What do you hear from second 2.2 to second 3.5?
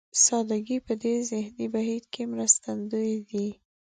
مرستندوی دی.